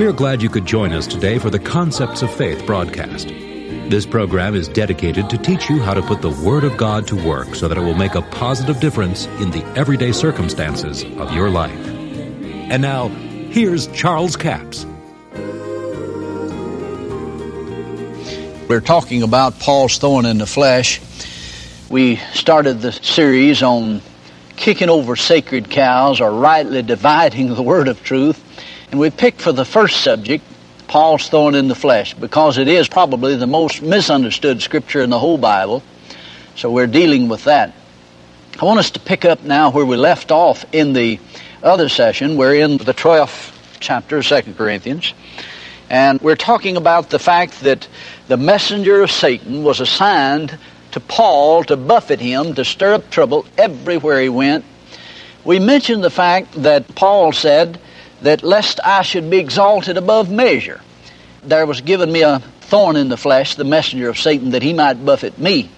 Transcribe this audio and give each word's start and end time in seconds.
We 0.00 0.06
are 0.06 0.12
glad 0.12 0.40
you 0.40 0.48
could 0.48 0.64
join 0.64 0.94
us 0.94 1.06
today 1.06 1.38
for 1.38 1.50
the 1.50 1.58
Concepts 1.58 2.22
of 2.22 2.34
Faith 2.34 2.64
broadcast. 2.64 3.28
This 3.28 4.06
program 4.06 4.54
is 4.54 4.66
dedicated 4.66 5.28
to 5.28 5.36
teach 5.36 5.68
you 5.68 5.78
how 5.78 5.92
to 5.92 6.00
put 6.00 6.22
the 6.22 6.30
Word 6.30 6.64
of 6.64 6.78
God 6.78 7.06
to 7.08 7.16
work 7.16 7.54
so 7.54 7.68
that 7.68 7.76
it 7.76 7.82
will 7.82 7.92
make 7.92 8.14
a 8.14 8.22
positive 8.22 8.80
difference 8.80 9.26
in 9.26 9.50
the 9.50 9.62
everyday 9.76 10.12
circumstances 10.12 11.04
of 11.18 11.34
your 11.34 11.50
life. 11.50 11.78
And 11.86 12.80
now, 12.80 13.08
here's 13.08 13.88
Charles 13.88 14.36
Capps. 14.36 14.86
We're 18.70 18.80
talking 18.82 19.22
about 19.22 19.58
Paul's 19.58 19.98
thorn 19.98 20.24
in 20.24 20.38
the 20.38 20.46
flesh. 20.46 20.98
We 21.90 22.16
started 22.32 22.80
the 22.80 22.92
series 22.92 23.62
on 23.62 24.00
kicking 24.56 24.88
over 24.88 25.14
sacred 25.14 25.68
cows 25.68 26.22
or 26.22 26.30
rightly 26.30 26.80
dividing 26.80 27.54
the 27.54 27.62
word 27.62 27.86
of 27.86 28.02
truth. 28.02 28.46
And 28.90 28.98
we 28.98 29.10
picked 29.10 29.40
for 29.40 29.52
the 29.52 29.64
first 29.64 30.00
subject, 30.00 30.44
Paul's 30.88 31.28
thorn 31.28 31.54
in 31.54 31.68
the 31.68 31.76
flesh, 31.76 32.14
because 32.14 32.58
it 32.58 32.66
is 32.66 32.88
probably 32.88 33.36
the 33.36 33.46
most 33.46 33.82
misunderstood 33.82 34.60
scripture 34.62 35.00
in 35.00 35.10
the 35.10 35.18
whole 35.18 35.38
Bible. 35.38 35.82
So 36.56 36.70
we're 36.70 36.88
dealing 36.88 37.28
with 37.28 37.44
that. 37.44 37.72
I 38.60 38.64
want 38.64 38.80
us 38.80 38.90
to 38.92 39.00
pick 39.00 39.24
up 39.24 39.44
now 39.44 39.70
where 39.70 39.86
we 39.86 39.96
left 39.96 40.32
off 40.32 40.64
in 40.74 40.92
the 40.92 41.20
other 41.62 41.88
session. 41.88 42.36
We're 42.36 42.56
in 42.56 42.78
the 42.78 42.92
12th 42.92 43.56
chapter 43.78 44.18
of 44.18 44.26
2 44.26 44.54
Corinthians. 44.54 45.14
And 45.88 46.20
we're 46.20 46.36
talking 46.36 46.76
about 46.76 47.10
the 47.10 47.18
fact 47.18 47.60
that 47.60 47.86
the 48.26 48.36
messenger 48.36 49.02
of 49.02 49.10
Satan 49.10 49.62
was 49.62 49.80
assigned 49.80 50.58
to 50.90 51.00
Paul 51.00 51.62
to 51.64 51.76
buffet 51.76 52.20
him, 52.20 52.54
to 52.54 52.64
stir 52.64 52.94
up 52.94 53.10
trouble 53.10 53.46
everywhere 53.56 54.20
he 54.20 54.28
went. 54.28 54.64
We 55.44 55.60
mentioned 55.60 56.02
the 56.02 56.10
fact 56.10 56.62
that 56.62 56.94
Paul 56.96 57.32
said 57.32 57.80
that 58.22 58.42
lest 58.42 58.80
I 58.84 59.02
should 59.02 59.30
be 59.30 59.38
exalted 59.38 59.96
above 59.96 60.30
measure. 60.30 60.80
There 61.42 61.66
was 61.66 61.80
given 61.80 62.12
me 62.12 62.22
a 62.22 62.40
thorn 62.60 62.96
in 62.96 63.08
the 63.08 63.16
flesh, 63.16 63.54
the 63.54 63.64
messenger 63.64 64.08
of 64.08 64.18
Satan, 64.18 64.50
that 64.50 64.62
he 64.62 64.72
might 64.72 65.04
buffet 65.04 65.38
me. 65.38 65.70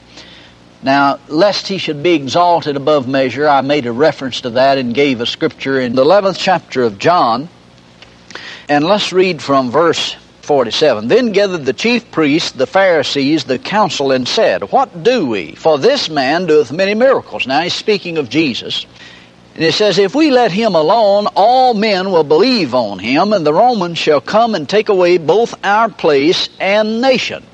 Now, 0.82 1.20
lest 1.28 1.68
he 1.68 1.78
should 1.78 2.02
be 2.02 2.14
exalted 2.14 2.76
above 2.76 3.06
measure, 3.06 3.48
I 3.48 3.60
made 3.60 3.86
a 3.86 3.92
reference 3.92 4.40
to 4.40 4.50
that 4.50 4.78
and 4.78 4.94
gave 4.94 5.20
a 5.20 5.26
scripture 5.26 5.80
in 5.80 5.94
the 5.94 6.04
11th 6.04 6.36
chapter 6.38 6.82
of 6.82 6.98
John. 6.98 7.48
And 8.68 8.84
let's 8.84 9.12
read 9.12 9.40
from 9.40 9.70
verse 9.70 10.16
47. 10.42 11.06
Then 11.06 11.30
gathered 11.30 11.64
the 11.64 11.72
chief 11.72 12.10
priests, 12.10 12.50
the 12.52 12.66
Pharisees, 12.66 13.44
the 13.44 13.60
council, 13.60 14.10
and 14.10 14.26
said, 14.26 14.72
What 14.72 15.04
do 15.04 15.26
we? 15.26 15.54
For 15.54 15.78
this 15.78 16.10
man 16.10 16.46
doeth 16.46 16.72
many 16.72 16.94
miracles. 16.94 17.46
Now 17.46 17.60
he's 17.60 17.74
speaking 17.74 18.18
of 18.18 18.28
Jesus. 18.28 18.84
And 19.54 19.64
it 19.64 19.74
says, 19.74 19.98
If 19.98 20.14
we 20.14 20.30
let 20.30 20.50
him 20.50 20.74
alone, 20.74 21.26
all 21.34 21.74
men 21.74 22.10
will 22.10 22.24
believe 22.24 22.74
on 22.74 22.98
him, 22.98 23.32
and 23.32 23.46
the 23.46 23.52
Romans 23.52 23.98
shall 23.98 24.20
come 24.20 24.54
and 24.54 24.68
take 24.68 24.88
away 24.88 25.18
both 25.18 25.54
our 25.64 25.90
place 25.90 26.48
and 26.58 27.00
nation. 27.00 27.44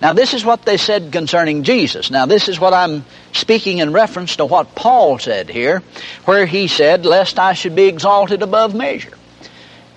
Now, 0.00 0.12
this 0.12 0.32
is 0.32 0.44
what 0.44 0.64
they 0.64 0.76
said 0.76 1.10
concerning 1.10 1.64
Jesus. 1.64 2.10
Now, 2.10 2.24
this 2.24 2.48
is 2.48 2.60
what 2.60 2.72
I'm 2.72 3.04
speaking 3.32 3.78
in 3.78 3.92
reference 3.92 4.36
to 4.36 4.46
what 4.46 4.74
Paul 4.76 5.18
said 5.18 5.50
here, 5.50 5.82
where 6.24 6.46
he 6.46 6.68
said, 6.68 7.04
Lest 7.04 7.38
I 7.38 7.52
should 7.52 7.74
be 7.74 7.86
exalted 7.86 8.42
above 8.42 8.74
measure. 8.74 9.12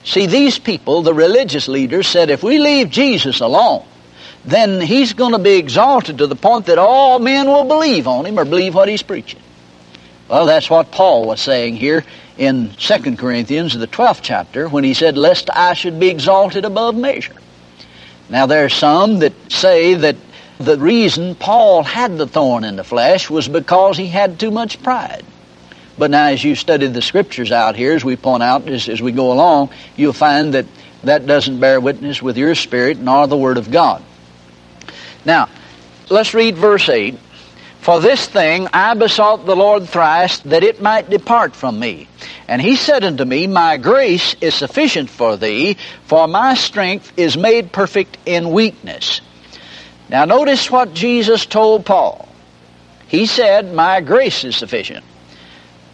See, 0.04 0.26
these 0.26 0.58
people, 0.58 1.04
the 1.04 1.14
religious 1.14 1.68
leaders, 1.68 2.08
said, 2.08 2.30
If 2.30 2.44
we 2.44 2.58
leave 2.58 2.90
Jesus 2.90 3.40
alone, 3.40 3.86
then 4.44 4.82
he's 4.82 5.14
going 5.14 5.34
to 5.34 5.40
be 5.40 5.58
exalted 5.58 6.18
to 6.18 6.28
the 6.28 6.36
point 6.36 6.66
that 6.66 6.80
all 6.80 7.20
men 7.20 7.48
will 7.48 7.66
believe 7.66 8.08
on 8.08 8.26
him 8.26 8.40
or 8.40 8.46
believe 8.46 8.74
what 8.74 8.90
he's 8.90 9.04
preaching. 9.04 9.40
Well, 10.32 10.46
that's 10.46 10.70
what 10.70 10.92
Paul 10.92 11.28
was 11.28 11.42
saying 11.42 11.76
here 11.76 12.06
in 12.38 12.72
2 12.72 13.18
Corinthians, 13.18 13.78
the 13.78 13.86
12th 13.86 14.22
chapter, 14.22 14.70
when 14.70 14.86
he 14.86 14.94
said, 14.94 15.18
Lest 15.18 15.50
I 15.54 15.74
should 15.74 16.00
be 16.00 16.08
exalted 16.08 16.64
above 16.64 16.96
measure. 16.96 17.36
Now, 18.30 18.46
there 18.46 18.64
are 18.64 18.70
some 18.70 19.20
that 19.20 19.34
say 19.52 19.94
that 19.96 20.16
the 20.58 20.78
reason 20.78 21.36
Paul 21.36 21.84
had 21.84 22.18
the 22.18 22.28
thorn 22.28 22.64
in 22.64 22.78
the 22.78 22.84
flesh 22.86 23.30
was 23.30 23.50
because 23.50 23.98
he 23.98 24.08
had 24.08 24.40
too 24.40 24.52
much 24.52 24.82
pride. 24.82 25.26
But 25.98 26.12
now, 26.12 26.28
as 26.28 26.42
you 26.42 26.56
study 26.56 26.88
the 26.88 27.02
scriptures 27.02 27.52
out 27.52 27.76
here, 27.76 27.92
as 27.92 28.06
we 28.06 28.16
point 28.16 28.42
out 28.42 28.70
as, 28.70 28.88
as 28.88 29.02
we 29.02 29.12
go 29.12 29.34
along, 29.34 29.72
you'll 29.98 30.14
find 30.14 30.54
that 30.54 30.66
that 31.04 31.26
doesn't 31.26 31.60
bear 31.60 31.82
witness 31.82 32.22
with 32.22 32.38
your 32.38 32.56
spirit 32.56 33.00
nor 33.00 33.28
the 33.28 33.36
Word 33.36 33.58
of 33.58 33.70
God. 33.70 34.02
Now, 35.26 35.50
let's 36.10 36.34
read 36.34 36.56
verse 36.56 36.88
8. 36.88 37.20
For 37.82 38.00
this 38.00 38.28
thing 38.28 38.68
I 38.74 38.94
besought 38.94 39.48
the 39.48 39.56
Lord 39.56 39.90
thrice 39.90 40.38
that 40.42 40.64
it 40.64 40.84
might 40.84 41.10
depart 41.10 41.56
from 41.56 41.80
me. 41.80 42.08
And 42.48 42.62
he 42.62 42.76
said 42.76 43.04
unto 43.04 43.26
me, 43.26 43.48
My 43.48 43.78
grace 43.78 44.36
is 44.40 44.54
sufficient 44.54 45.10
for 45.10 45.36
thee, 45.36 45.78
for 46.06 46.28
my 46.28 46.54
strength 46.54 47.12
is 47.18 47.36
made 47.36 47.72
perfect 47.72 48.20
in 48.28 48.52
weakness. 48.52 49.22
Now 50.10 50.26
notice 50.26 50.70
what 50.70 50.94
Jesus 50.94 51.48
told 51.48 51.84
Paul. 51.84 52.30
He 53.08 53.26
said, 53.26 53.74
My 53.74 54.00
grace 54.00 54.44
is 54.44 54.56
sufficient. 54.56 55.04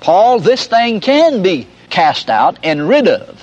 Paul, 0.02 0.40
this 0.40 0.68
thing 0.68 1.00
can 1.00 1.42
be 1.42 1.68
cast 1.90 2.30
out 2.30 2.60
and 2.64 2.90
rid 2.90 3.08
of. 3.08 3.37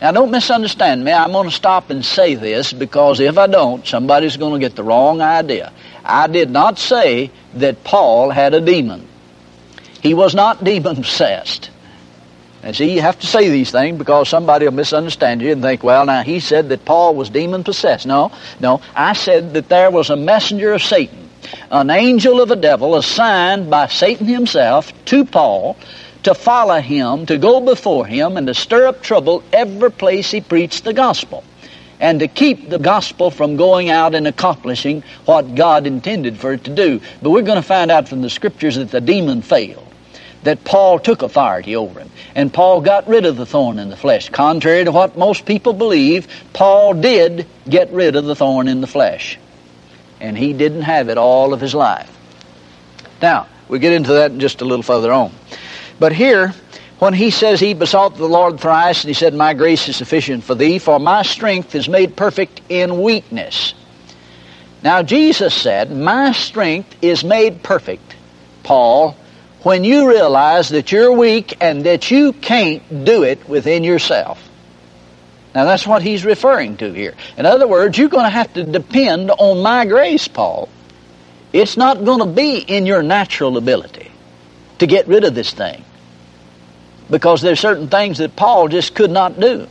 Now 0.00 0.12
don't 0.12 0.30
misunderstand 0.30 1.04
me. 1.04 1.12
I'm 1.12 1.32
going 1.32 1.48
to 1.48 1.54
stop 1.54 1.90
and 1.90 2.04
say 2.04 2.34
this 2.34 2.72
because 2.72 3.18
if 3.20 3.38
I 3.38 3.46
don't, 3.46 3.86
somebody's 3.86 4.36
going 4.36 4.52
to 4.52 4.58
get 4.58 4.76
the 4.76 4.82
wrong 4.82 5.22
idea. 5.22 5.72
I 6.04 6.26
did 6.26 6.50
not 6.50 6.78
say 6.78 7.30
that 7.54 7.82
Paul 7.82 8.30
had 8.30 8.52
a 8.52 8.60
demon. 8.60 9.06
He 10.02 10.12
was 10.14 10.34
not 10.34 10.62
demon 10.64 10.96
possessed. 10.96 11.70
And 12.62 12.74
see, 12.74 12.92
you 12.92 13.00
have 13.00 13.18
to 13.20 13.26
say 13.26 13.48
these 13.48 13.70
things 13.70 13.96
because 13.96 14.28
somebody 14.28 14.66
will 14.66 14.74
misunderstand 14.74 15.40
you 15.40 15.52
and 15.52 15.62
think, 15.62 15.82
well, 15.82 16.04
now 16.04 16.22
he 16.22 16.40
said 16.40 16.68
that 16.70 16.84
Paul 16.84 17.14
was 17.14 17.30
demon 17.30 17.64
possessed. 17.64 18.06
No, 18.06 18.32
no. 18.60 18.80
I 18.94 19.12
said 19.12 19.54
that 19.54 19.68
there 19.68 19.90
was 19.90 20.10
a 20.10 20.16
messenger 20.16 20.72
of 20.72 20.82
Satan, 20.82 21.30
an 21.70 21.90
angel 21.90 22.40
of 22.40 22.48
the 22.48 22.56
devil 22.56 22.96
assigned 22.96 23.70
by 23.70 23.86
Satan 23.86 24.26
himself 24.26 24.92
to 25.06 25.24
Paul 25.24 25.76
to 26.26 26.34
follow 26.34 26.80
him, 26.80 27.24
to 27.26 27.38
go 27.38 27.60
before 27.60 28.04
him, 28.04 28.36
and 28.36 28.48
to 28.48 28.54
stir 28.54 28.88
up 28.88 29.00
trouble 29.00 29.44
every 29.52 29.92
place 29.92 30.30
he 30.30 30.40
preached 30.40 30.82
the 30.82 30.92
gospel 30.92 31.44
and 32.00 32.20
to 32.20 32.26
keep 32.28 32.68
the 32.68 32.78
gospel 32.78 33.30
from 33.30 33.56
going 33.56 33.90
out 33.90 34.12
and 34.12 34.26
accomplishing 34.26 35.02
what 35.24 35.54
God 35.54 35.86
intended 35.86 36.36
for 36.36 36.52
it 36.52 36.64
to 36.64 36.74
do. 36.74 37.00
But 37.22 37.30
we're 37.30 37.42
going 37.42 37.56
to 37.56 37.62
find 37.62 37.92
out 37.92 38.08
from 38.08 38.22
the 38.22 38.28
scriptures 38.28 38.74
that 38.74 38.90
the 38.90 39.00
demon 39.00 39.40
failed, 39.40 39.86
that 40.42 40.64
Paul 40.64 40.98
took 40.98 41.22
authority 41.22 41.76
over 41.76 42.00
him, 42.00 42.10
and 42.34 42.52
Paul 42.52 42.80
got 42.80 43.08
rid 43.08 43.24
of 43.24 43.36
the 43.36 43.46
thorn 43.46 43.78
in 43.78 43.88
the 43.88 43.96
flesh. 43.96 44.28
Contrary 44.28 44.84
to 44.84 44.92
what 44.92 45.16
most 45.16 45.46
people 45.46 45.74
believe, 45.74 46.28
Paul 46.52 46.94
did 46.94 47.46
get 47.68 47.92
rid 47.92 48.16
of 48.16 48.24
the 48.24 48.34
thorn 48.34 48.68
in 48.68 48.80
the 48.80 48.86
flesh, 48.86 49.38
and 50.20 50.36
he 50.36 50.52
didn't 50.52 50.82
have 50.82 51.08
it 51.08 51.18
all 51.18 51.54
of 51.54 51.60
his 51.60 51.74
life. 51.74 52.12
Now, 53.22 53.46
we'll 53.68 53.80
get 53.80 53.92
into 53.92 54.14
that 54.14 54.36
just 54.38 54.60
a 54.60 54.64
little 54.64 54.82
further 54.82 55.12
on. 55.12 55.32
But 55.98 56.12
here, 56.12 56.54
when 56.98 57.14
he 57.14 57.30
says 57.30 57.60
he 57.60 57.74
besought 57.74 58.16
the 58.16 58.28
Lord 58.28 58.60
thrice, 58.60 59.02
and 59.02 59.08
he 59.08 59.14
said, 59.14 59.34
My 59.34 59.54
grace 59.54 59.88
is 59.88 59.96
sufficient 59.96 60.44
for 60.44 60.54
thee, 60.54 60.78
for 60.78 60.98
my 60.98 61.22
strength 61.22 61.74
is 61.74 61.88
made 61.88 62.16
perfect 62.16 62.60
in 62.68 63.02
weakness. 63.02 63.74
Now, 64.82 65.02
Jesus 65.02 65.54
said, 65.54 65.90
My 65.90 66.32
strength 66.32 66.96
is 67.02 67.24
made 67.24 67.62
perfect, 67.62 68.14
Paul, 68.62 69.16
when 69.62 69.84
you 69.84 70.08
realize 70.08 70.68
that 70.70 70.92
you're 70.92 71.12
weak 71.12 71.56
and 71.60 71.84
that 71.84 72.10
you 72.10 72.32
can't 72.32 73.04
do 73.04 73.22
it 73.22 73.48
within 73.48 73.82
yourself. 73.82 74.42
Now, 75.54 75.64
that's 75.64 75.86
what 75.86 76.02
he's 76.02 76.24
referring 76.24 76.76
to 76.78 76.92
here. 76.92 77.14
In 77.38 77.46
other 77.46 77.66
words, 77.66 77.96
you're 77.96 78.10
going 78.10 78.26
to 78.26 78.30
have 78.30 78.52
to 78.54 78.64
depend 78.64 79.30
on 79.30 79.62
my 79.62 79.86
grace, 79.86 80.28
Paul. 80.28 80.68
It's 81.52 81.78
not 81.78 82.04
going 82.04 82.18
to 82.18 82.26
be 82.26 82.58
in 82.58 82.84
your 82.84 83.02
natural 83.02 83.56
ability 83.56 84.05
to 84.78 84.86
get 84.86 85.08
rid 85.08 85.24
of 85.24 85.34
this 85.34 85.52
thing 85.52 85.84
because 87.10 87.40
there's 87.40 87.60
certain 87.60 87.88
things 87.88 88.18
that 88.18 88.36
Paul 88.36 88.68
just 88.68 88.94
could 88.94 89.10
not 89.10 89.38
do. 89.38 89.66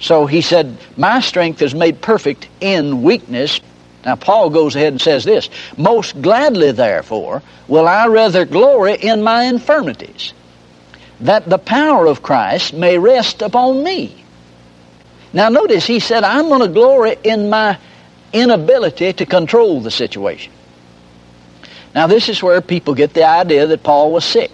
So 0.00 0.26
he 0.26 0.40
said, 0.40 0.76
My 0.96 1.20
strength 1.20 1.62
is 1.62 1.74
made 1.74 2.00
perfect 2.00 2.48
in 2.60 3.02
weakness. 3.02 3.60
Now, 4.04 4.16
Paul 4.16 4.50
goes 4.50 4.74
ahead 4.74 4.92
and 4.92 5.00
says 5.00 5.24
this 5.24 5.48
Most 5.76 6.20
gladly, 6.20 6.72
therefore, 6.72 7.42
will 7.68 7.86
I 7.86 8.08
rather 8.08 8.44
glory 8.44 8.94
in 8.94 9.22
my 9.22 9.44
infirmities, 9.44 10.32
that 11.20 11.48
the 11.48 11.58
power 11.58 12.06
of 12.06 12.22
Christ 12.22 12.74
may 12.74 12.98
rest 12.98 13.42
upon 13.42 13.84
me. 13.84 14.16
Now, 15.32 15.48
notice 15.48 15.86
he 15.86 16.00
said, 16.00 16.24
I'm 16.24 16.48
going 16.48 16.60
to 16.60 16.68
glory 16.68 17.16
in 17.22 17.48
my 17.48 17.78
inability 18.32 19.12
to 19.14 19.26
control 19.26 19.80
the 19.80 19.90
situation. 19.90 20.52
Now, 21.94 22.06
this 22.06 22.28
is 22.28 22.42
where 22.42 22.60
people 22.60 22.94
get 22.94 23.12
the 23.12 23.24
idea 23.24 23.66
that 23.66 23.82
Paul 23.82 24.12
was 24.12 24.24
sick 24.24 24.50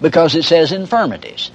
because 0.00 0.34
it 0.34 0.44
says 0.44 0.72
infirmities. 0.72 1.50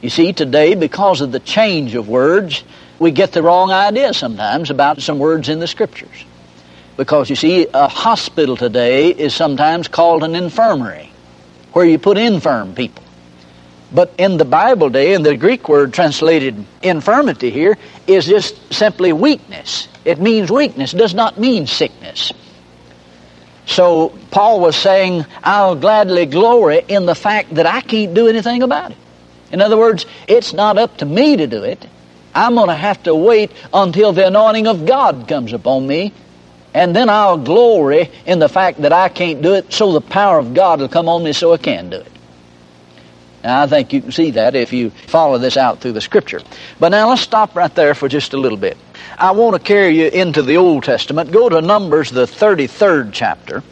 You 0.00 0.08
see, 0.08 0.32
today, 0.32 0.74
because 0.74 1.20
of 1.20 1.30
the 1.30 1.40
change 1.40 1.94
of 1.94 2.08
words, 2.08 2.64
we 2.98 3.10
get 3.10 3.32
the 3.32 3.42
wrong 3.42 3.70
idea 3.70 4.14
sometimes 4.14 4.70
about 4.70 5.02
some 5.02 5.18
words 5.18 5.48
in 5.48 5.58
the 5.58 5.66
Scriptures. 5.66 6.24
Because 6.96 7.28
you 7.28 7.36
see, 7.36 7.66
a 7.72 7.88
hospital 7.88 8.56
today 8.56 9.08
is 9.08 9.34
sometimes 9.34 9.88
called 9.88 10.22
an 10.22 10.34
infirmary, 10.34 11.10
where 11.72 11.84
you 11.84 11.98
put 11.98 12.16
infirm 12.16 12.74
people. 12.74 13.02
But 13.92 14.14
in 14.18 14.36
the 14.36 14.44
Bible 14.44 14.88
day, 14.88 15.14
and 15.14 15.26
the 15.26 15.36
Greek 15.36 15.68
word 15.68 15.92
translated 15.92 16.64
infirmity 16.82 17.50
here 17.50 17.76
is 18.06 18.26
just 18.26 18.72
simply 18.72 19.12
weakness. 19.12 19.88
It 20.04 20.20
means 20.20 20.50
weakness, 20.50 20.92
does 20.92 21.14
not 21.14 21.38
mean 21.38 21.66
sickness. 21.66 22.32
So 23.70 24.08
Paul 24.32 24.58
was 24.58 24.74
saying, 24.74 25.24
I'll 25.44 25.76
gladly 25.76 26.26
glory 26.26 26.82
in 26.88 27.06
the 27.06 27.14
fact 27.14 27.54
that 27.54 27.66
I 27.66 27.80
can't 27.80 28.14
do 28.14 28.26
anything 28.26 28.64
about 28.64 28.90
it. 28.90 28.96
In 29.52 29.62
other 29.62 29.76
words, 29.76 30.06
it's 30.26 30.52
not 30.52 30.76
up 30.76 30.96
to 30.96 31.04
me 31.04 31.36
to 31.36 31.46
do 31.46 31.62
it. 31.62 31.86
I'm 32.34 32.56
going 32.56 32.66
to 32.66 32.74
have 32.74 33.00
to 33.04 33.14
wait 33.14 33.52
until 33.72 34.12
the 34.12 34.26
anointing 34.26 34.66
of 34.66 34.86
God 34.86 35.28
comes 35.28 35.52
upon 35.52 35.86
me, 35.86 36.12
and 36.74 36.96
then 36.96 37.08
I'll 37.08 37.38
glory 37.38 38.10
in 38.26 38.40
the 38.40 38.48
fact 38.48 38.82
that 38.82 38.92
I 38.92 39.08
can't 39.08 39.40
do 39.40 39.54
it, 39.54 39.72
so 39.72 39.92
the 39.92 40.00
power 40.00 40.40
of 40.40 40.52
God 40.52 40.80
will 40.80 40.88
come 40.88 41.08
on 41.08 41.22
me 41.22 41.32
so 41.32 41.52
I 41.52 41.56
can 41.56 41.90
do 41.90 41.98
it. 41.98 42.12
Now, 43.44 43.62
I 43.62 43.68
think 43.68 43.92
you 43.92 44.02
can 44.02 44.10
see 44.10 44.32
that 44.32 44.56
if 44.56 44.72
you 44.72 44.90
follow 44.90 45.38
this 45.38 45.56
out 45.56 45.80
through 45.80 45.92
the 45.92 46.00
Scripture. 46.00 46.40
But 46.80 46.88
now 46.88 47.08
let's 47.08 47.22
stop 47.22 47.54
right 47.54 47.72
there 47.74 47.94
for 47.94 48.08
just 48.08 48.34
a 48.34 48.36
little 48.36 48.58
bit. 48.58 48.76
I 49.18 49.32
want 49.32 49.56
to 49.56 49.62
carry 49.62 49.98
you 49.98 50.08
into 50.08 50.42
the 50.42 50.56
Old 50.56 50.84
Testament. 50.84 51.30
Go 51.30 51.48
to 51.48 51.60
Numbers, 51.60 52.10
the 52.10 52.26
33rd 52.26 53.10
chapter, 53.12 53.62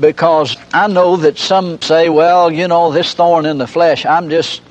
because 0.00 0.56
I 0.72 0.86
know 0.88 1.16
that 1.16 1.38
some 1.38 1.80
say, 1.82 2.08
well, 2.08 2.50
you 2.50 2.68
know, 2.68 2.92
this 2.92 3.14
thorn 3.14 3.46
in 3.46 3.58
the 3.58 3.66
flesh, 3.66 4.06
I'm 4.06 4.30
just 4.30 4.62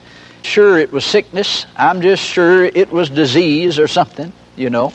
sure 0.42 0.78
it 0.78 0.92
was 0.92 1.06
sickness. 1.06 1.66
I'm 1.76 2.02
just 2.02 2.24
sure 2.24 2.66
it 2.66 2.92
was 2.92 3.10
disease 3.10 3.80
or 3.80 3.88
something, 3.88 4.34
you 4.56 4.70
know. 4.70 4.94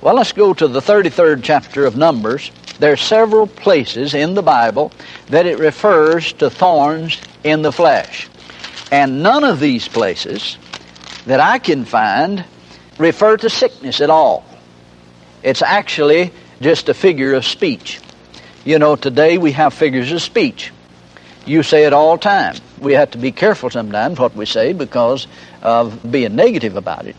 Well, 0.00 0.14
let's 0.14 0.32
go 0.32 0.52
to 0.54 0.68
the 0.68 0.80
33rd 0.80 1.42
chapter 1.42 1.86
of 1.86 1.96
Numbers. 1.96 2.50
There 2.78 2.92
are 2.92 2.98
several 2.98 3.46
places 3.46 4.12
in 4.12 4.34
the 4.34 4.42
Bible 4.42 4.92
that 5.28 5.46
it 5.46 5.58
refers 5.58 6.32
to 6.34 6.50
thorns 6.50 7.20
in 7.42 7.62
the 7.62 7.72
flesh. 7.72 8.28
And 8.92 9.22
none 9.22 9.42
of 9.44 9.58
these 9.58 9.88
places 9.88 10.58
that 11.24 11.40
I 11.40 11.58
can 11.58 11.84
find 11.84 12.44
refer 12.98 13.36
to 13.36 13.50
sickness 13.50 14.00
at 14.00 14.10
all. 14.10 14.44
It's 15.42 15.62
actually 15.62 16.32
just 16.60 16.88
a 16.88 16.94
figure 16.94 17.34
of 17.34 17.44
speech. 17.44 18.00
You 18.64 18.78
know, 18.78 18.96
today 18.96 19.38
we 19.38 19.52
have 19.52 19.74
figures 19.74 20.10
of 20.12 20.22
speech. 20.22 20.72
You 21.44 21.62
say 21.62 21.84
it 21.84 21.92
all 21.92 22.18
time. 22.18 22.56
We 22.80 22.94
have 22.94 23.12
to 23.12 23.18
be 23.18 23.30
careful 23.30 23.70
sometimes 23.70 24.18
what 24.18 24.34
we 24.34 24.46
say 24.46 24.72
because 24.72 25.28
of 25.62 26.10
being 26.10 26.34
negative 26.34 26.76
about 26.76 27.06
it. 27.06 27.14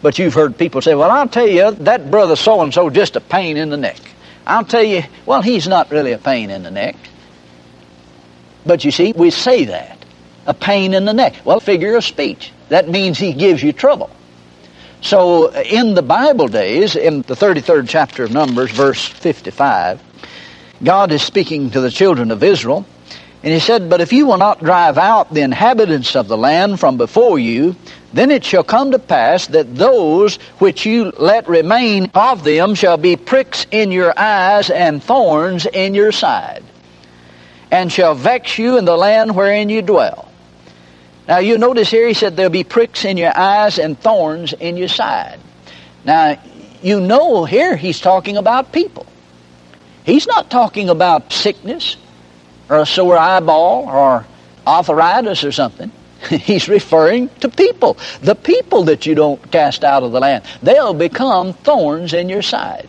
But 0.00 0.18
you've 0.18 0.34
heard 0.34 0.56
people 0.56 0.80
say, 0.80 0.94
well, 0.94 1.10
I'll 1.10 1.28
tell 1.28 1.48
you, 1.48 1.72
that 1.72 2.10
brother 2.10 2.36
so-and-so 2.36 2.90
just 2.90 3.16
a 3.16 3.20
pain 3.20 3.56
in 3.56 3.70
the 3.70 3.76
neck. 3.76 3.98
I'll 4.46 4.64
tell 4.64 4.84
you, 4.84 5.02
well, 5.26 5.42
he's 5.42 5.66
not 5.66 5.90
really 5.90 6.12
a 6.12 6.18
pain 6.18 6.50
in 6.50 6.62
the 6.62 6.70
neck. 6.70 6.94
But 8.64 8.84
you 8.84 8.92
see, 8.92 9.12
we 9.12 9.30
say 9.30 9.64
that 9.64 9.98
a 10.46 10.54
pain 10.54 10.94
in 10.94 11.04
the 11.04 11.12
neck. 11.12 11.34
Well, 11.44 11.58
figure 11.58 11.96
of 11.96 12.04
speech. 12.04 12.52
That 12.68 12.88
means 12.88 13.18
he 13.18 13.32
gives 13.32 13.62
you 13.62 13.72
trouble. 13.72 14.10
So 15.00 15.50
uh, 15.50 15.62
in 15.64 15.94
the 15.94 16.02
Bible 16.02 16.48
days, 16.48 16.96
in 16.96 17.22
the 17.22 17.34
33rd 17.34 17.88
chapter 17.88 18.24
of 18.24 18.32
Numbers, 18.32 18.70
verse 18.70 19.04
55, 19.04 20.02
God 20.82 21.12
is 21.12 21.22
speaking 21.22 21.70
to 21.70 21.80
the 21.80 21.90
children 21.90 22.30
of 22.30 22.42
Israel, 22.42 22.84
and 23.42 23.52
he 23.52 23.60
said, 23.60 23.88
But 23.88 24.00
if 24.00 24.12
you 24.12 24.26
will 24.26 24.38
not 24.38 24.62
drive 24.62 24.98
out 24.98 25.32
the 25.32 25.42
inhabitants 25.42 26.16
of 26.16 26.26
the 26.26 26.36
land 26.36 26.80
from 26.80 26.96
before 26.96 27.38
you, 27.38 27.76
then 28.12 28.30
it 28.30 28.44
shall 28.44 28.64
come 28.64 28.90
to 28.90 28.98
pass 28.98 29.46
that 29.48 29.76
those 29.76 30.36
which 30.58 30.84
you 30.84 31.12
let 31.18 31.48
remain 31.48 32.10
of 32.14 32.42
them 32.42 32.74
shall 32.74 32.96
be 32.96 33.16
pricks 33.16 33.66
in 33.70 33.92
your 33.92 34.18
eyes 34.18 34.70
and 34.70 35.02
thorns 35.02 35.66
in 35.66 35.94
your 35.94 36.10
side, 36.10 36.64
and 37.70 37.92
shall 37.92 38.14
vex 38.14 38.58
you 38.58 38.78
in 38.78 38.84
the 38.84 38.96
land 38.96 39.36
wherein 39.36 39.68
you 39.68 39.82
dwell. 39.82 40.27
Now 41.28 41.38
you 41.38 41.58
notice 41.58 41.90
here 41.90 42.08
he 42.08 42.14
said 42.14 42.36
there'll 42.36 42.50
be 42.50 42.64
pricks 42.64 43.04
in 43.04 43.18
your 43.18 43.36
eyes 43.36 43.78
and 43.78 44.00
thorns 44.00 44.54
in 44.54 44.78
your 44.78 44.88
side. 44.88 45.38
Now 46.04 46.40
you 46.82 47.00
know 47.00 47.44
here 47.44 47.76
he's 47.76 48.00
talking 48.00 48.38
about 48.38 48.72
people. 48.72 49.06
He's 50.04 50.26
not 50.26 50.50
talking 50.50 50.88
about 50.88 51.30
sickness 51.30 51.98
or 52.70 52.78
a 52.78 52.86
sore 52.86 53.18
eyeball 53.18 53.88
or 53.88 54.26
arthritis 54.66 55.44
or 55.44 55.52
something. 55.52 55.92
He's 56.30 56.68
referring 56.68 57.28
to 57.40 57.48
people. 57.48 57.98
The 58.22 58.34
people 58.34 58.84
that 58.84 59.06
you 59.06 59.14
don't 59.14 59.50
cast 59.52 59.84
out 59.84 60.02
of 60.02 60.12
the 60.12 60.20
land. 60.20 60.44
They'll 60.62 60.94
become 60.94 61.52
thorns 61.52 62.12
in 62.12 62.28
your 62.28 62.42
side. 62.42 62.88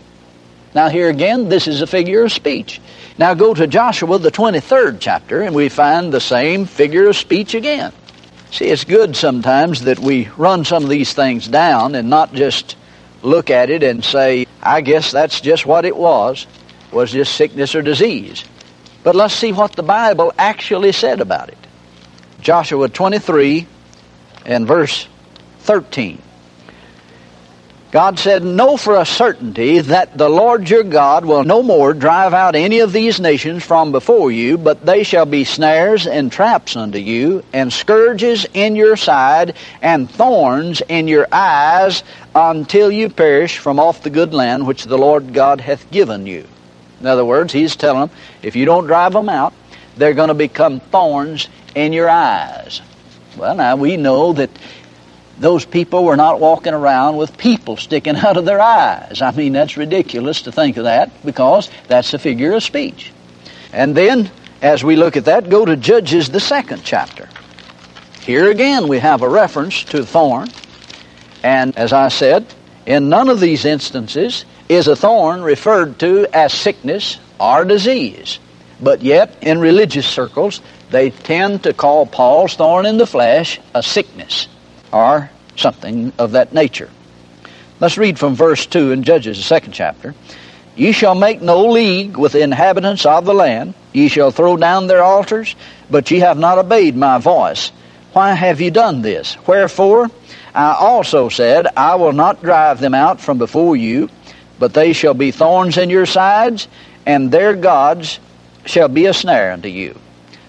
Now 0.74 0.89
here 0.89 1.09
again, 1.09 1.50
this 1.50 1.68
is 1.68 1.81
a 1.81 1.88
figure 1.88 2.24
of 2.24 2.31
speech. 2.31 2.80
Now 3.18 3.33
go 3.33 3.53
to 3.53 3.68
Joshua, 3.68 4.18
the 4.18 4.31
23rd 4.31 4.97
chapter, 5.00 5.42
and 5.42 5.53
we 5.53 5.69
find 5.69 6.13
the 6.13 6.21
same 6.21 6.65
figure 6.65 7.09
of 7.09 7.18
speech 7.18 7.53
again. 7.53 7.92
See, 8.51 8.66
it's 8.66 8.84
good 8.84 9.16
sometimes 9.16 9.81
that 9.81 10.00
we 10.00 10.28
run 10.38 10.66
some 10.66 10.84
of 10.84 10.90
these 10.90 11.13
things 11.13 11.48
down 11.48 11.96
and 11.96 12.10
not 12.10 12.34
just 12.34 12.75
look 13.22 13.50
at 13.50 13.69
it 13.69 13.84
and 13.84 14.04
say, 14.04 14.48
I 14.62 14.81
guess 14.81 15.12
that's 15.12 15.40
just 15.42 15.66
what 15.66 15.86
it 15.86 15.96
was, 15.96 16.48
was 16.92 17.12
just 17.12 17.36
sickness 17.36 17.75
or 17.75 17.81
disease. 17.81 18.44
But 19.04 19.16
let's 19.16 19.34
see 19.34 19.54
what 19.54 19.74
the 19.74 19.84
Bible 19.84 20.34
actually 20.38 20.92
said 20.92 21.22
about 21.22 21.50
it. 21.50 21.57
Joshua 22.42 22.90
23 22.90 23.68
and 24.46 24.68
verse 24.68 25.07
13. 25.60 26.22
God 27.91 28.19
said, 28.19 28.44
Know 28.44 28.77
for 28.77 28.97
a 28.97 29.06
certainty 29.06 29.80
that 29.80 30.15
the 30.15 30.30
Lord 30.30 30.69
your 30.69 30.83
God 30.83 31.25
will 31.25 31.44
no 31.44 31.63
more 31.63 31.95
drive 31.95 32.36
out 32.36 32.53
any 32.53 32.81
of 32.81 32.94
these 32.94 33.19
nations 33.19 33.63
from 33.63 33.91
before 33.91 34.31
you, 34.31 34.59
but 34.59 34.86
they 34.86 35.01
shall 35.01 35.25
be 35.25 35.44
snares 35.44 36.06
and 36.06 36.31
traps 36.31 36.75
unto 36.75 37.00
you, 37.00 37.44
and 37.51 37.74
scourges 37.74 38.45
in 38.53 38.75
your 38.75 38.95
side, 38.95 39.56
and 39.81 40.09
thorns 40.09 40.81
in 40.88 41.07
your 41.07 41.27
eyes, 41.31 42.03
until 42.36 42.91
you 42.91 43.09
perish 43.09 43.57
from 43.57 43.80
off 43.80 44.03
the 44.03 44.12
good 44.12 44.35
land 44.35 44.68
which 44.68 44.83
the 44.83 44.97
Lord 44.97 45.33
God 45.33 45.59
hath 45.59 45.89
given 45.89 46.27
you. 46.27 46.45
In 47.00 47.07
other 47.07 47.25
words, 47.25 47.51
he's 47.53 47.75
telling 47.75 48.01
them, 48.01 48.18
if 48.44 48.56
you 48.56 48.65
don't 48.65 48.85
drive 48.85 49.13
them 49.13 49.30
out, 49.30 49.53
they're 49.97 50.13
going 50.13 50.27
to 50.27 50.35
become 50.35 50.80
thorns 50.80 51.47
in 51.74 51.92
your 51.92 52.09
eyes. 52.09 52.81
Well, 53.35 53.56
now 53.56 53.77
we 53.77 53.97
know 53.97 54.33
that 54.33 54.50
those 55.39 55.65
people 55.65 56.03
were 56.03 56.18
not 56.18 56.39
walking 56.39 56.74
around 56.74 57.15
with 57.18 57.38
people 57.38 57.77
sticking 57.77 58.15
out 58.18 58.38
of 58.38 58.45
their 58.45 58.62
eyes. 58.62 59.21
I 59.21 59.31
mean, 59.31 59.53
that's 59.53 59.77
ridiculous 59.77 60.44
to 60.44 60.51
think 60.51 60.77
of 60.77 60.83
that 60.83 61.25
because 61.25 61.69
that's 61.88 62.13
a 62.13 62.19
figure 62.19 62.53
of 62.53 62.63
speech. 62.63 63.12
And 63.71 63.95
then, 63.95 64.30
as 64.62 64.83
we 64.83 64.95
look 64.95 65.15
at 65.15 65.25
that, 65.25 65.50
go 65.50 65.65
to 65.65 65.77
Judges, 65.77 66.30
the 66.30 66.39
second 66.39 66.83
chapter. 66.83 67.30
Here 68.21 68.49
again, 68.52 68.87
we 68.87 68.99
have 68.99 69.21
a 69.21 69.30
reference 69.30 69.83
to 69.85 70.06
thorn. 70.06 70.49
And 71.44 71.75
as 71.78 71.94
I 71.94 72.09
said, 72.09 72.45
in 72.85 73.09
none 73.09 73.30
of 73.30 73.40
these 73.40 73.66
instances 73.66 74.45
is 74.68 74.87
a 74.87 74.95
thorn 74.95 75.42
referred 75.42 75.99
to 75.99 76.28
as 76.33 76.54
sickness 76.54 77.18
or 77.40 77.64
disease. 77.64 78.40
But 78.81 79.02
yet, 79.02 79.37
in 79.42 79.59
religious 79.59 80.07
circles, 80.07 80.61
they 80.90 81.11
tend 81.11 81.64
to 81.64 81.73
call 81.73 82.06
Paul's 82.06 82.56
thorn 82.56 82.85
in 82.85 82.97
the 82.97 83.07
flesh 83.07 83.59
a 83.73 83.83
sickness 83.83 84.47
or 84.92 85.30
something 85.56 86.14
of 86.18 86.31
that 86.31 86.54
nature. 86.54 86.90
Let's 87.80 87.98
read 87.98 88.19
from 88.19 88.36
verse 88.36 88.66
2 88.66 88.92
in 88.92 89.04
Judges, 89.04 89.38
the 89.38 89.44
second 89.44 89.74
chapter. 89.74 90.14
Ye 90.76 90.92
shall 90.92 91.16
make 91.16 91.42
no 91.42 91.68
league 91.68 92.18
with 92.18 92.34
the 92.34 92.42
inhabitants 92.42 93.06
of 93.06 93.26
the 93.26 93.34
land. 93.34 93.74
Ye 93.94 94.08
shall 94.08 94.31
throw 94.31 94.58
down 94.58 94.88
their 94.88 95.04
altars, 95.04 95.56
but 95.90 96.10
ye 96.12 96.19
have 96.19 96.38
not 96.38 96.58
obeyed 96.58 96.96
my 96.96 97.18
voice. 97.18 97.72
Why 98.14 98.34
have 98.34 98.62
ye 98.62 98.69
done 98.69 99.02
this? 99.02 99.38
Wherefore 99.46 100.10
I 100.54 100.76
also 100.80 101.30
said, 101.30 101.68
I 101.78 101.96
will 101.96 102.14
not 102.14 102.42
drive 102.42 102.80
them 102.80 102.94
out 102.94 103.22
from 103.22 103.38
before 103.38 103.76
you, 103.76 104.10
but 104.58 104.74
they 104.74 104.94
shall 104.94 105.14
be 105.14 105.31
thorns 105.31 105.78
in 105.78 105.90
your 105.90 106.06
sides, 106.06 106.68
and 107.06 107.31
their 107.31 107.56
gods 107.56 108.19
shall 108.66 108.88
be 108.88 109.06
a 109.06 109.14
snare 109.14 109.52
unto 109.52 109.69
you. 109.69 109.98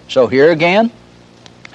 So 0.07 0.27
here 0.27 0.51
again, 0.51 0.91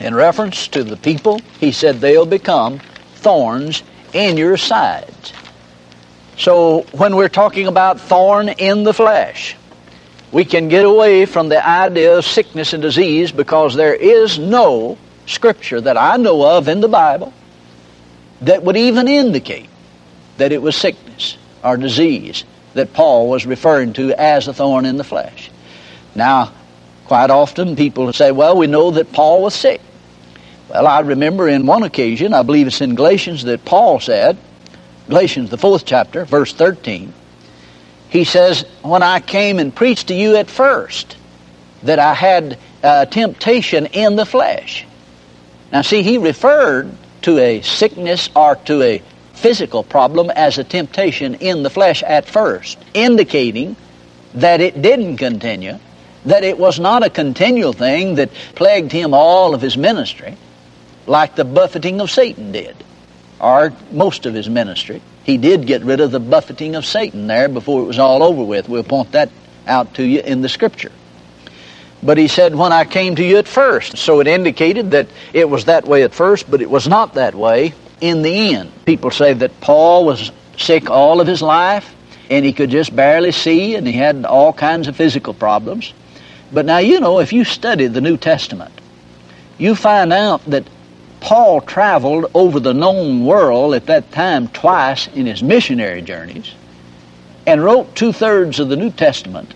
in 0.00 0.15
reference 0.15 0.69
to 0.69 0.85
the 0.85 0.97
people, 0.97 1.41
he 1.59 1.73
said 1.73 2.00
they'll 2.00 2.26
become 2.26 2.81
thorns 3.17 3.83
in 4.12 4.37
your 4.37 4.57
sides. 4.57 5.33
So 6.37 6.83
when 6.93 7.17
we're 7.17 7.29
talking 7.29 7.67
about 7.67 8.00
thorn 8.00 8.49
in 8.49 8.85
the 8.85 8.93
flesh, 8.93 9.57
we 10.33 10.45
can 10.45 10.69
get 10.69 10.85
away 10.85 11.25
from 11.25 11.49
the 11.49 11.67
idea 11.67 12.19
of 12.19 12.25
sickness 12.25 12.73
and 12.73 12.83
disease 12.83 13.33
because 13.33 13.75
there 13.75 13.95
is 13.95 14.38
no 14.38 14.99
scripture 15.26 15.81
that 15.81 15.97
I 15.97 16.17
know 16.17 16.57
of 16.57 16.69
in 16.69 16.81
the 16.81 16.88
Bible 16.88 17.33
that 18.43 18.62
would 18.62 18.76
even 18.76 19.09
indicate 19.09 19.69
that 20.37 20.53
it 20.53 20.61
was 20.61 20.76
sickness 20.76 21.38
or 21.65 21.76
disease 21.76 22.45
that 22.75 22.93
Paul 22.93 23.31
was 23.31 23.47
referring 23.47 23.95
to 23.95 24.12
as 24.12 24.47
a 24.47 24.53
thorn 24.53 24.85
in 24.85 24.99
the 24.99 25.05
flesh. 25.05 25.50
Now, 26.15 26.53
quite 27.07 27.31
often 27.31 27.77
people 27.77 28.13
say, 28.13 28.33
well, 28.33 28.57
we 28.57 28.67
know 28.67 28.91
that 28.93 29.13
Paul 29.13 29.43
was 29.43 29.55
sick. 29.55 29.81
Well, 30.69 30.87
I 30.87 31.01
remember 31.01 31.49
in 31.49 31.67
one 31.67 31.85
occasion, 31.85 32.35
I 32.35 32.43
believe 32.43 32.67
it's 32.67 32.81
in 32.81 32.95
Galatians, 32.95 33.45
that 33.45 33.65
Paul 33.65 34.01
said, 34.01 34.37
Galatians, 35.09 35.51
the 35.51 35.59
fourth 35.59 35.85
chapter, 35.87 36.25
verse 36.25 36.53
13, 36.53 37.13
he 38.09 38.25
says, 38.25 38.65
When 38.83 39.03
I 39.03 39.21
came 39.21 39.59
and 39.59 39.75
preached 39.75 40.09
to 40.09 40.15
you 40.15 40.37
at 40.37 40.51
first, 40.51 41.17
that 41.85 41.99
I 41.99 42.15
had 42.15 42.59
uh, 42.83 43.05
temptation 43.07 43.87
in 43.87 44.17
the 44.17 44.27
flesh. 44.27 44.85
Now, 45.73 45.83
see, 45.83 46.03
he 46.03 46.19
referred 46.19 46.91
to 47.23 47.39
a 47.39 47.63
sickness 47.63 48.31
or 48.35 48.57
to 48.67 48.83
a 48.83 49.03
physical 49.35 49.85
problem 49.85 50.31
as 50.31 50.59
a 50.59 50.65
temptation 50.65 51.35
in 51.37 51.63
the 51.63 51.71
flesh 51.71 52.03
at 52.03 52.27
first, 52.27 52.79
indicating 52.95 53.77
that 54.35 54.61
it 54.61 54.81
didn't 54.83 55.19
continue, 55.19 55.79
that 56.26 56.45
it 56.45 56.59
was 56.59 56.78
not 56.78 57.04
a 57.04 57.11
continual 57.11 57.73
thing 57.73 58.16
that 58.16 58.30
plagued 58.54 58.92
him 58.92 59.14
all 59.14 59.54
of 59.54 59.61
his 59.61 59.76
ministry, 59.76 60.37
like 61.06 61.35
the 61.37 61.45
buffeting 61.45 62.00
of 62.00 62.11
Satan 62.11 62.52
did, 62.52 62.76
or 63.40 63.73
most 63.90 64.26
of 64.26 64.35
his 64.35 64.49
ministry. 64.49 65.00
He 65.25 65.38
did 65.38 65.66
get 65.66 65.83
rid 65.83 66.00
of 66.00 66.11
the 66.11 66.21
buffeting 66.21 66.76
of 66.76 66.85
Satan 66.85 67.26
there 67.26 67.49
before 67.49 67.83
it 67.83 67.87
was 67.87 67.99
all 67.99 68.23
over 68.23 68.45
with. 68.45 68.68
We'll 68.68 68.85
point 68.85 69.12
that 69.12 69.30
out 69.66 69.95
to 69.95 70.04
you 70.04 70.21
in 70.21 70.40
the 70.42 70.49
scripture. 70.49 70.92
But 72.02 72.18
he 72.18 72.28
said, 72.28 72.54
when 72.54 72.73
I 72.73 72.85
came 72.85 73.16
to 73.16 73.25
you 73.25 73.38
at 73.38 73.49
first. 73.49 73.97
So 73.97 74.21
it 74.21 74.26
indicated 74.26 74.92
that 74.92 75.09
it 75.33 75.49
was 75.49 75.64
that 75.64 75.87
way 75.87 76.02
at 76.02 76.14
first, 76.14 76.49
but 76.50 76.61
it 76.61 76.71
was 76.71 76.87
not 76.87 77.14
that 77.14 77.35
way 77.35 77.73
in 78.00 78.23
the 78.23 78.54
end. 78.54 78.71
People 78.85 79.11
say 79.11 79.33
that 79.33 79.61
Paul 79.61 80.04
was 80.04 80.30
sick 80.59 80.90
all 80.90 81.21
of 81.21 81.26
his 81.26 81.42
life, 81.42 81.95
and 82.30 82.45
he 82.45 82.52
could 82.52 82.71
just 82.71 82.95
barely 82.95 83.33
see, 83.33 83.75
and 83.75 83.87
he 83.87 83.92
had 83.92 84.25
all 84.25 84.52
kinds 84.52 84.88
of 84.88 84.97
physical 84.97 85.35
problems. 85.35 85.92
But 86.53 86.67
now, 86.67 86.79
you 86.79 87.00
know, 87.00 87.19
if 87.21 87.33
you 87.33 87.45
study 87.45 87.87
the 87.87 88.00
New 88.00 88.17
Testament, 88.17 88.73
you 89.59 89.75
find 89.75 90.12
out 90.12 90.45
that 90.47 90.65
Paul 91.21 91.61
traveled 91.61 92.31
over 92.35 92.61
the 92.61 92.75
known 92.75 93.25
world 93.25 93.75
at 93.75 93.87
that 93.87 94.12
time 94.12 94.49
twice 94.49 95.09
in 95.09 95.26
his 95.26 95.43
missionary 95.43 96.03
journeys 96.03 96.53
and 97.47 97.62
wrote 97.62 97.95
two 97.95 98.12
thirds 98.12 98.61
of 98.61 98.69
the 98.69 98.76
New 98.76 98.91
Testament. 98.91 99.55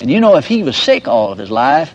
And 0.00 0.10
you 0.10 0.20
know, 0.20 0.36
if 0.36 0.46
he 0.46 0.62
was 0.62 0.76
sick 0.76 1.06
all 1.06 1.32
of 1.32 1.38
his 1.38 1.50
life, 1.50 1.94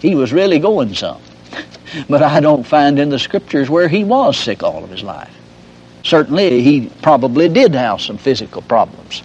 he 0.00 0.14
was 0.14 0.32
really 0.32 0.58
going 0.58 0.94
some. 0.94 1.20
but 2.08 2.22
I 2.22 2.40
don't 2.40 2.66
find 2.66 2.98
in 2.98 3.08
the 3.08 3.18
scriptures 3.18 3.70
where 3.70 3.88
he 3.88 4.04
was 4.04 4.36
sick 4.36 4.62
all 4.62 4.84
of 4.84 4.90
his 4.90 5.02
life. 5.02 5.34
Certainly, 6.02 6.62
he 6.62 6.90
probably 7.02 7.48
did 7.48 7.74
have 7.74 8.00
some 8.00 8.18
physical 8.18 8.62
problems. 8.62 9.22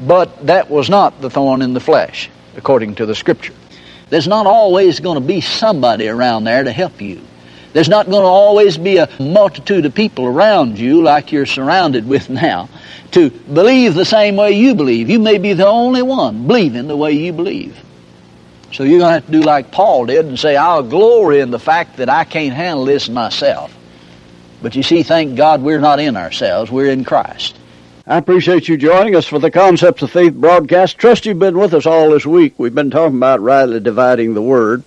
But 0.00 0.46
that 0.46 0.70
was 0.70 0.88
not 0.88 1.20
the 1.20 1.30
thorn 1.30 1.62
in 1.62 1.74
the 1.74 1.80
flesh, 1.80 2.30
according 2.56 2.96
to 2.96 3.06
the 3.06 3.14
scripture. 3.14 3.54
There's 4.10 4.28
not 4.28 4.46
always 4.46 5.00
going 5.00 5.20
to 5.20 5.26
be 5.26 5.40
somebody 5.40 6.08
around 6.08 6.44
there 6.44 6.62
to 6.64 6.72
help 6.72 7.00
you. 7.00 7.20
There's 7.72 7.88
not 7.88 8.10
going 8.10 8.22
to 8.22 8.28
always 8.28 8.76
be 8.76 8.98
a 8.98 9.08
multitude 9.18 9.86
of 9.86 9.94
people 9.94 10.26
around 10.26 10.78
you 10.78 11.02
like 11.02 11.32
you're 11.32 11.46
surrounded 11.46 12.06
with 12.06 12.28
now 12.30 12.68
to 13.12 13.30
believe 13.30 13.94
the 13.94 14.04
same 14.04 14.36
way 14.36 14.52
you 14.52 14.74
believe. 14.74 15.08
You 15.08 15.18
may 15.18 15.38
be 15.38 15.54
the 15.54 15.66
only 15.66 16.02
one 16.02 16.46
believing 16.46 16.88
the 16.88 16.96
way 16.96 17.12
you 17.12 17.32
believe. 17.32 17.78
So 18.72 18.84
you're 18.84 18.98
going 18.98 19.10
to 19.10 19.14
have 19.14 19.26
to 19.26 19.32
do 19.32 19.42
like 19.42 19.70
Paul 19.70 20.06
did 20.06 20.26
and 20.26 20.38
say, 20.38 20.56
I'll 20.56 20.82
glory 20.82 21.40
in 21.40 21.50
the 21.50 21.58
fact 21.58 21.98
that 21.98 22.08
I 22.08 22.24
can't 22.24 22.54
handle 22.54 22.84
this 22.84 23.08
myself. 23.08 23.74
But 24.62 24.76
you 24.76 24.82
see, 24.82 25.02
thank 25.02 25.36
God 25.36 25.62
we're 25.62 25.80
not 25.80 26.00
in 26.00 26.16
ourselves, 26.16 26.70
we're 26.70 26.90
in 26.90 27.04
Christ. 27.04 27.56
I 28.04 28.18
appreciate 28.18 28.66
you 28.66 28.76
joining 28.76 29.14
us 29.14 29.26
for 29.26 29.38
the 29.38 29.52
Concepts 29.52 30.02
of 30.02 30.10
Faith 30.10 30.34
broadcast. 30.34 30.98
Trust 30.98 31.24
you've 31.24 31.38
been 31.38 31.56
with 31.56 31.72
us 31.72 31.86
all 31.86 32.10
this 32.10 32.26
week. 32.26 32.54
We've 32.58 32.74
been 32.74 32.90
talking 32.90 33.16
about 33.16 33.40
rightly 33.40 33.78
dividing 33.78 34.34
the 34.34 34.42
Word. 34.42 34.82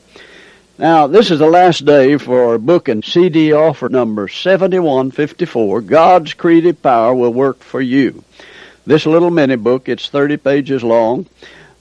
Now, 0.77 1.07
this 1.07 1.31
is 1.31 1.39
the 1.39 1.49
last 1.49 1.85
day 1.85 2.17
for 2.17 2.49
our 2.49 2.57
book 2.57 2.89
and 2.89 3.05
CD 3.05 3.53
offer 3.53 3.87
number 3.87 4.27
7154. 4.27 5.79
God's 5.79 6.33
creative 6.33 6.81
power 6.81 7.15
will 7.15 7.33
work 7.33 7.59
for 7.59 7.79
you. 7.79 8.21
This 8.85 9.05
little 9.05 9.31
mini 9.31 9.55
book, 9.55 9.87
it's 9.87 10.09
30 10.09 10.35
pages 10.35 10.83
long. 10.83 11.25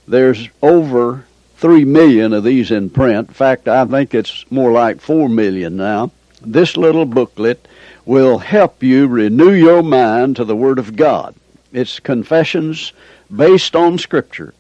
There's 0.07 0.49
over 0.63 1.27
3 1.57 1.85
million 1.85 2.33
of 2.33 2.45
these 2.45 2.71
in 2.71 2.91
print. 2.91 3.27
In 3.27 3.35
fact, 3.35 3.67
I 3.67 3.85
think 3.87 4.15
it's 4.15 4.49
more 4.53 4.71
like 4.71 5.01
4 5.01 5.29
million 5.29 5.77
now. 5.77 6.13
This 6.43 6.77
little 6.77 7.07
booklet 7.07 7.67
will 8.07 8.39
help 8.39 8.83
you 8.83 9.07
renew 9.07 9.53
your 9.53 9.83
mind 9.83 10.37
to 10.37 10.45
the 10.45 10.57
Word 10.57 10.79
of 10.79 10.97
God. 10.97 11.35
It's 11.73 12.01
confessions 12.01 12.93
based 13.31 13.75
on 13.75 13.99
Scripture 13.99 14.55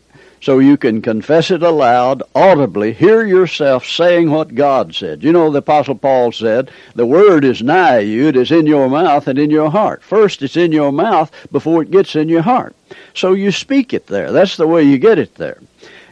so 0.44 0.58
you 0.58 0.76
can 0.76 1.00
confess 1.00 1.50
it 1.50 1.62
aloud, 1.62 2.22
audibly, 2.34 2.92
hear 2.92 3.24
yourself 3.24 3.86
saying 3.86 4.30
what 4.30 4.54
God 4.54 4.94
said. 4.94 5.24
You 5.24 5.32
know, 5.32 5.50
the 5.50 5.60
Apostle 5.60 5.94
Paul 5.94 6.32
said, 6.32 6.70
the 6.94 7.06
word 7.06 7.46
is 7.46 7.62
nigh 7.62 8.00
you, 8.00 8.28
it 8.28 8.36
is 8.36 8.52
in 8.52 8.66
your 8.66 8.90
mouth 8.90 9.26
and 9.26 9.38
in 9.38 9.48
your 9.48 9.70
heart. 9.70 10.02
First, 10.02 10.42
it's 10.42 10.58
in 10.58 10.70
your 10.70 10.92
mouth 10.92 11.30
before 11.50 11.80
it 11.80 11.90
gets 11.90 12.14
in 12.14 12.28
your 12.28 12.42
heart. 12.42 12.76
So 13.14 13.32
you 13.32 13.52
speak 13.52 13.94
it 13.94 14.06
there. 14.06 14.32
That's 14.32 14.58
the 14.58 14.66
way 14.66 14.82
you 14.82 14.98
get 14.98 15.18
it 15.18 15.34
there. 15.36 15.62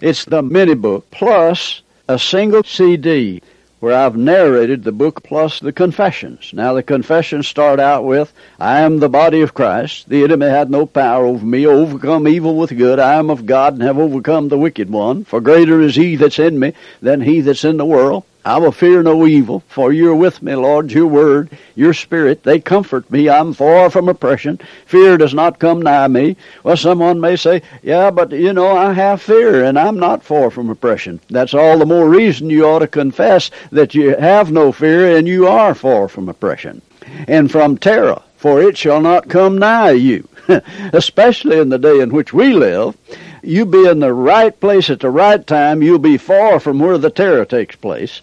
It's 0.00 0.24
the 0.24 0.40
mini 0.40 0.76
book 0.76 1.10
plus 1.10 1.82
a 2.08 2.18
single 2.18 2.62
CD 2.62 3.42
where 3.82 3.98
I've 3.98 4.16
narrated 4.16 4.84
the 4.84 4.92
book 4.92 5.24
plus 5.24 5.58
the 5.58 5.72
confessions. 5.72 6.52
Now, 6.54 6.72
the 6.72 6.84
confessions 6.84 7.48
start 7.48 7.80
out 7.80 8.04
with, 8.04 8.32
I 8.60 8.82
am 8.82 9.00
the 9.00 9.08
body 9.08 9.40
of 9.40 9.54
Christ. 9.54 10.08
The 10.08 10.22
enemy 10.22 10.46
had 10.46 10.70
no 10.70 10.86
power 10.86 11.24
over 11.24 11.44
me. 11.44 11.66
Overcome 11.66 12.28
evil 12.28 12.54
with 12.54 12.78
good. 12.78 13.00
I 13.00 13.14
am 13.14 13.28
of 13.28 13.44
God 13.44 13.72
and 13.72 13.82
have 13.82 13.98
overcome 13.98 14.50
the 14.50 14.56
wicked 14.56 14.88
one. 14.88 15.24
For 15.24 15.40
greater 15.40 15.80
is 15.80 15.96
he 15.96 16.14
that's 16.14 16.38
in 16.38 16.60
me 16.60 16.74
than 17.00 17.22
he 17.22 17.40
that's 17.40 17.64
in 17.64 17.76
the 17.76 17.84
world. 17.84 18.22
I 18.44 18.58
will 18.58 18.72
fear 18.72 19.04
no 19.04 19.25
evil, 19.25 19.62
for 19.68 19.92
you're 19.92 20.16
with 20.16 20.42
me, 20.42 20.56
Lord. 20.56 20.90
Your 20.90 21.06
word, 21.06 21.50
your 21.76 21.94
spirit, 21.94 22.42
they 22.42 22.58
comfort 22.58 23.08
me. 23.08 23.28
I'm 23.28 23.52
far 23.52 23.88
from 23.88 24.08
oppression. 24.08 24.58
Fear 24.84 25.18
does 25.18 25.32
not 25.32 25.61
come 25.61 25.80
nigh 25.80 26.08
me. 26.08 26.37
Well, 26.64 26.76
someone 26.76 27.20
may 27.20 27.37
say, 27.37 27.62
yeah, 27.82 28.11
but 28.11 28.32
you 28.32 28.52
know, 28.52 28.76
I 28.76 28.94
have 28.94 29.22
fear 29.22 29.64
and 29.64 29.78
I'm 29.78 29.96
not 29.96 30.25
far 30.25 30.50
from 30.50 30.70
oppression. 30.70 31.20
That's 31.30 31.54
all 31.54 31.78
the 31.78 31.87
more 31.87 32.08
reason 32.08 32.50
you 32.50 32.66
ought 32.66 32.80
to 32.80 32.88
confess 32.88 33.52
that 33.70 33.94
you 33.94 34.16
have 34.16 34.50
no 34.50 34.72
fear 34.72 35.16
and 35.16 35.28
you 35.28 35.46
are 35.46 35.75
far 35.75 36.08
from 36.08 36.28
oppression 36.28 36.82
and 37.28 37.49
from 37.49 37.78
terror, 37.78 38.20
for 38.37 38.61
it 38.61 38.76
shall 38.76 39.00
not 39.00 39.28
come 39.28 39.56
nigh 39.56 39.92
you. 39.92 40.28
Especially 40.92 41.61
in 41.61 41.68
the 41.68 41.78
day 41.78 42.00
in 42.00 42.11
which 42.11 42.32
we 42.32 42.52
live, 42.52 42.96
you 43.44 43.66
be 43.66 43.87
in 43.87 44.00
the 44.00 44.12
right 44.12 44.58
place 44.58 44.90
at 44.90 44.99
the 44.99 45.11
right 45.11 45.46
time, 45.46 45.80
you'll 45.80 46.00
be 46.00 46.16
far 46.16 46.58
from 46.58 46.80
where 46.80 46.99
the 46.99 47.11
terror 47.11 47.44
takes 47.44 47.76
place. 47.76 48.20